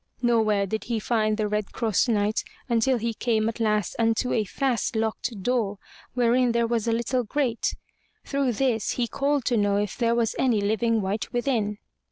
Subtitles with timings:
[0.23, 4.45] Nowhere did he find the Red Cross Knight until he came at last unto a
[4.45, 5.77] fast locked door,
[6.15, 7.75] wherein there was a little grate.
[8.25, 11.77] Through this, he called to know if there was any living wight within.